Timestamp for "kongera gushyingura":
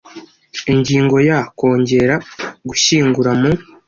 1.57-3.31